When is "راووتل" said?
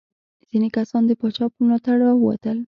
2.05-2.57